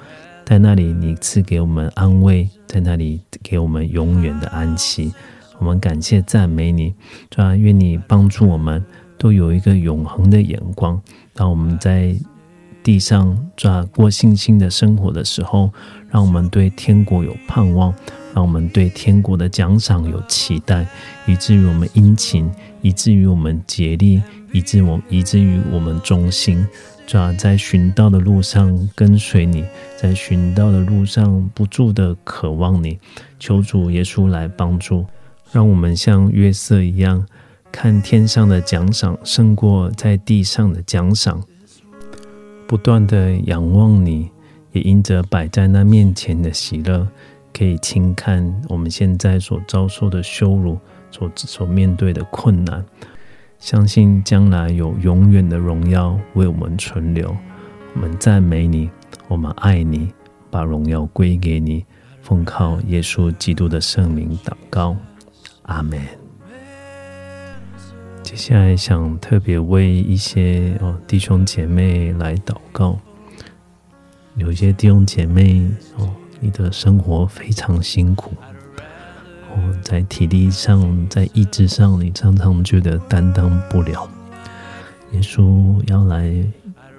[0.43, 5.13] 在那里你赐给我们安慰，在那里给我们永远的安息。
[5.57, 6.93] 我们感谢赞美你，
[7.29, 8.83] 主啊，愿你帮助我们
[9.17, 11.01] 都有一个永恒的眼光，
[11.33, 12.13] 当我们在
[12.85, 15.71] 地上抓过信心的生活的时候，
[16.07, 17.91] 让我们对天国有盼望，
[18.31, 20.85] 让我们对天国的奖赏有期待，
[21.25, 22.47] 以至于我们殷勤，
[22.83, 24.21] 以至于我们竭力，
[24.51, 26.63] 以至我以至于我们忠心。
[27.07, 29.65] 抓在寻道的路上跟随你，
[29.97, 32.99] 在寻道的路上不住的渴望你，
[33.39, 35.07] 求主耶稣来帮助，
[35.51, 37.25] 让我们像约瑟一样，
[37.71, 41.41] 看天上的奖赏胜过在地上的奖赏。
[42.67, 44.29] 不断的仰望你，
[44.71, 47.07] 也因着摆在那面前的喜乐，
[47.53, 50.77] 可以轻看我们现在所遭受的羞辱，
[51.11, 52.83] 所所面对的困难。
[53.59, 57.35] 相信将来有永远的荣耀为我们存留。
[57.93, 58.89] 我们赞美你，
[59.27, 60.11] 我们爱你，
[60.49, 61.85] 把荣耀归给你。
[62.21, 64.95] 奉靠耶稣基督的圣名祷告，
[65.61, 66.24] 阿门。
[68.35, 72.99] 接下来想特别为一些哦弟兄姐妹来祷告。
[74.35, 75.65] 有一些弟兄姐妹
[75.95, 76.11] 哦，
[76.41, 78.33] 你的生活非常辛苦
[79.53, 84.05] 哦，在体力上、在意志上，你常常觉得担当不了。
[85.13, 86.29] 耶稣要来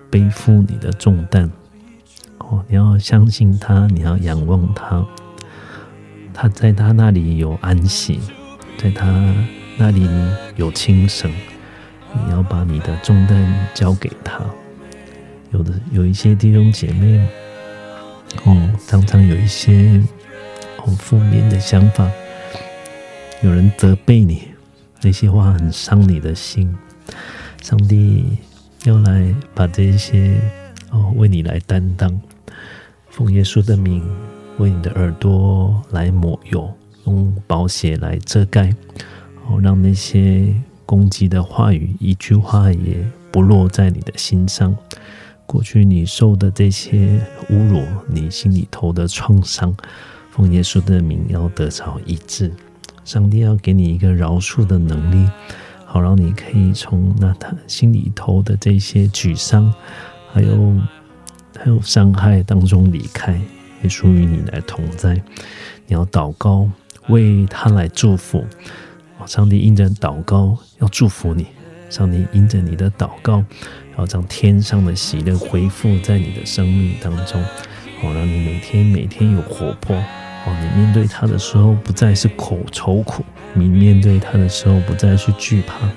[0.08, 1.50] 背负你的重担
[2.38, 5.06] 哦，你要相信他，你要仰望他，
[6.32, 8.20] 他在他那里有安息，
[8.78, 9.06] 在他。
[9.78, 10.08] 那里
[10.56, 11.30] 有轻省，
[12.12, 14.40] 你要把你的重担交给他。
[15.52, 17.28] 有的有一些弟兄姐妹，
[18.44, 20.02] 哦，常常有一些
[20.78, 22.10] 哦负面的想法，
[23.42, 24.48] 有人责备你，
[25.02, 26.74] 那些话很伤你的心。
[27.62, 28.38] 上帝
[28.84, 30.40] 要来把这些
[30.90, 32.18] 哦为你来担当，
[33.10, 34.02] 奉耶稣的名
[34.56, 36.72] 为你的耳朵来抹油，
[37.04, 38.74] 用宝血来遮盖。
[39.48, 40.52] 哦，让那些
[40.84, 44.76] 攻击的话语一句话也不落在你的心上。
[45.46, 47.20] 过去你受的这些
[47.50, 49.72] 侮辱，你心里头的创伤，
[50.30, 52.52] 奉耶稣的名要得着医治。
[53.04, 55.30] 上帝要给你一个饶恕的能力，
[55.84, 59.72] 好让你可以从那他心里头的这些沮丧，
[60.32, 60.74] 还有
[61.56, 63.40] 还有伤害当中离开，
[63.84, 65.14] 也属于你来同在。
[65.86, 66.68] 你要祷告，
[67.06, 68.44] 为他来祝福。
[69.26, 71.46] 上帝因着祷告要祝福你，
[71.90, 73.44] 上帝因着你的祷告，
[73.98, 77.42] 要将天上的喜乐恢复在你的生命当中，
[78.02, 85.88] 哦，让你每天每天有活泼，哦，你面对他的时候不再是口愁苦，你面对他的时候不再是惧怕，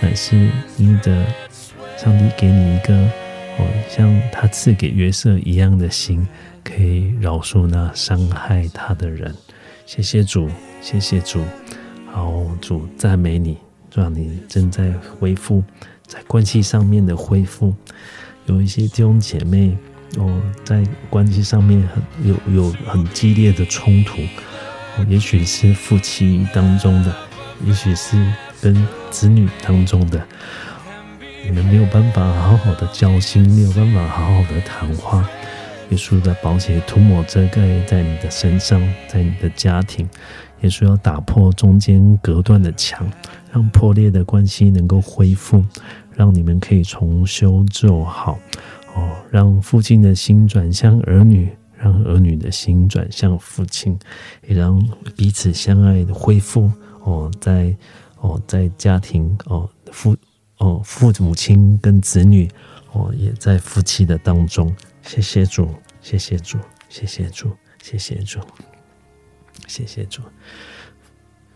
[0.00, 1.26] 乃是因着
[1.98, 2.94] 上帝给你一个
[3.58, 6.26] 哦，像他赐给约瑟一样的心，
[6.62, 9.34] 可以饶恕那伤害他的人。
[9.86, 10.48] 谢谢主，
[10.80, 11.42] 谢谢主。
[12.12, 13.56] 好，主赞美你，
[13.94, 15.62] 让你正在恢复
[16.06, 17.74] 在关系上面的恢复。
[18.46, 19.76] 有一些弟兄姐妹
[20.18, 24.20] 哦，在关系上面很有有很激烈的冲突，
[24.98, 27.14] 哦，也许是夫妻当中的，
[27.64, 28.16] 也许是
[28.60, 28.74] 跟
[29.10, 30.20] 子女当中的。
[31.44, 35.28] 你们没有办法好好的交心，没有办法好好的谈话。
[35.90, 40.08] 耶稣的宝血涂抹遮盖在你的身上，在你的家庭。
[40.62, 43.08] 耶稣要打破中间隔断的墙，
[43.52, 45.64] 让破裂的关系能够恢复，
[46.14, 48.38] 让你们可以重修旧好。
[48.94, 53.98] 哦，让父亲的心转向儿女，让儿女的心转向父亲，
[54.46, 54.80] 也让
[55.16, 56.70] 彼此相爱的恢复。
[57.04, 57.74] 哦，在
[58.20, 60.16] 哦，在家庭哦父。
[60.62, 62.46] 哦，父母亲跟子女，
[62.92, 64.70] 哦，也在夫妻的当中。
[65.00, 65.66] 谢谢主，
[66.02, 66.58] 谢谢主，
[66.90, 67.50] 谢谢主，
[67.82, 68.40] 谢谢主，
[69.66, 70.22] 谢谢主。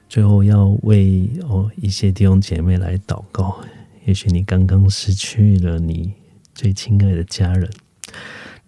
[0.08, 3.60] 最后要为哦一些弟兄姐妹来祷告。
[4.04, 6.12] 也许你刚刚失去了你
[6.54, 7.70] 最亲爱的家人，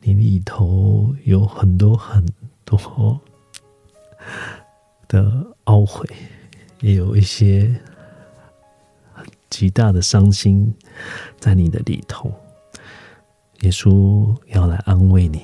[0.00, 2.26] 你里头有很多很
[2.64, 3.20] 多
[5.08, 6.08] 的懊悔，
[6.80, 7.74] 也有一些。
[9.48, 10.74] 极大的伤心
[11.38, 12.30] 在你的里头，
[13.60, 15.40] 耶稣要来安慰你，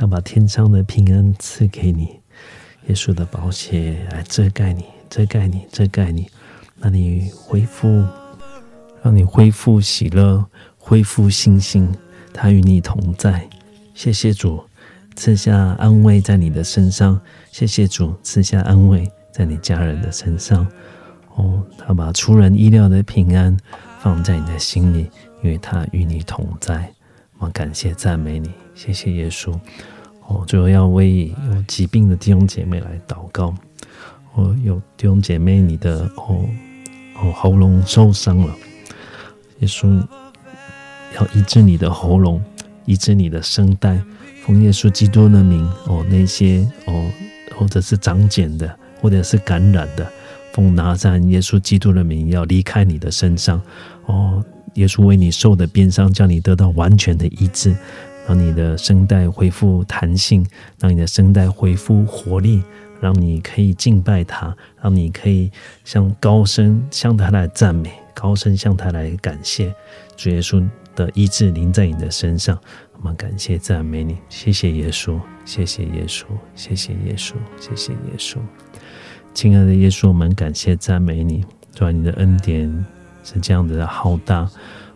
[0.00, 2.19] 要把天上的平安赐给你，
[2.90, 6.26] 耶稣的宝血来遮盖你，遮盖你，遮盖你，
[6.80, 8.04] 让你恢复，
[9.00, 10.44] 让你恢复喜乐，
[10.76, 11.88] 恢复信心，
[12.34, 13.48] 他与你同在。
[13.94, 14.60] 谢谢主
[15.14, 17.20] 赐下安慰在你的身上，
[17.52, 20.66] 谢谢主赐下安慰在你家人的身上。
[21.36, 23.56] 哦，他把出人意料的平安
[24.00, 25.08] 放在你的心里，
[25.44, 26.92] 因为他与你同在。
[27.38, 29.56] 我感谢赞美你，谢谢耶稣。
[30.30, 33.52] 哦，最后要为有疾病的弟兄姐妹来祷告。
[34.34, 36.48] 哦，有弟兄姐妹，你的哦
[37.16, 38.54] 哦喉咙受伤了，
[39.58, 40.00] 耶稣
[41.16, 42.40] 要医治你的喉咙，
[42.84, 44.00] 医治你的声带。
[44.44, 47.10] 奉耶稣基督的名，哦，那些哦
[47.58, 50.06] 或者是长茧的，或者是感染的。
[50.52, 53.60] 奉拿赞耶稣基督的名，要离开你的身上
[54.06, 54.44] 哦！
[54.74, 57.74] 耶稣为你受的鞭伤，叫你得到完全的医治，
[58.30, 60.46] 让你的声带恢复弹性，
[60.78, 62.62] 让你的声带恢复活力，
[63.00, 65.50] 让你可以敬拜他，让你可以
[65.84, 69.74] 向高声向他来赞美，高声向他来感谢
[70.16, 70.64] 主耶稣
[70.94, 72.56] 的医治临在你的身上。
[72.92, 76.22] 我们感谢赞美你，谢谢耶稣，谢谢耶稣，
[76.54, 78.36] 谢谢耶稣，谢谢耶稣。
[79.34, 82.86] 亲爱的耶稣，我们感谢赞美你，主，你的恩典
[83.24, 84.48] 是这样子的浩大。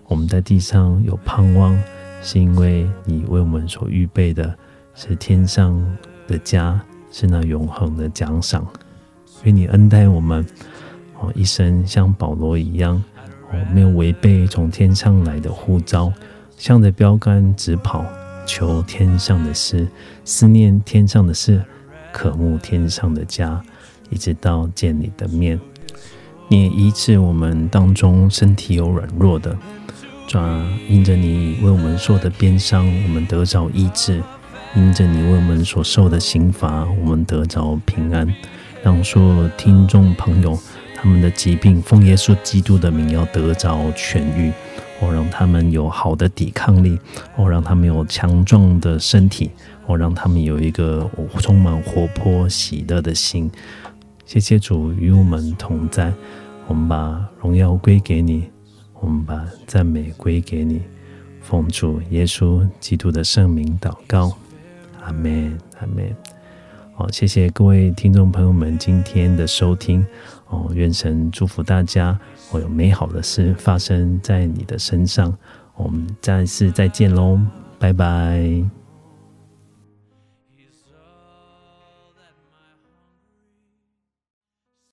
[0.07, 1.76] 我们在地上有盼望，
[2.25, 4.57] 是因为你为我们所预备的
[4.95, 5.79] 是天上
[6.27, 6.81] 的家，
[7.12, 8.66] 是那永恒的奖赏。
[9.43, 10.45] 愿你恩待我们，
[11.20, 12.97] 哦，一生像保罗一样，
[13.53, 16.11] 哦，没有违背从天上来的呼召，
[16.57, 18.07] 向着标杆直跑，
[18.47, 19.87] 求天上的事，
[20.25, 21.62] 思念天上的事，
[22.11, 23.62] 渴慕天上的家。
[24.11, 25.61] 一直到见你的面，
[26.49, 29.57] 你也医治我们当中身体有软弱的，
[30.27, 34.20] 抓因着你为我们受的鞭伤，我们得着医治；
[34.75, 38.27] 因着你为我们所受的刑罚，我们得着平安。
[38.83, 40.59] 让所有听众朋友
[40.95, 44.51] 他们的疾病，奉耶稣基督的名要得着痊愈，
[45.01, 46.99] 哦，让他们有好的抵抗力，
[47.37, 49.51] 哦，让他们有强壮的身体，
[49.87, 51.09] 哦，让他们有一个
[51.39, 53.51] 充满活泼喜乐的心。
[54.27, 56.12] 谢谢主与我们同在，
[56.66, 58.45] 我们把荣耀归给你，
[59.05, 60.80] 我们把赞美归给你，
[61.42, 64.32] 奉主耶稣基督的圣名祷告，
[65.02, 66.16] 阿门，阿门。
[66.94, 70.05] 好，谢谢各位听众朋友们今天的收听，
[70.48, 75.36] 哦，愿神祝福大家，会有美好的事发生在你的身上，
[75.76, 77.38] 我们再次再见喽，
[77.78, 78.84] 拜拜。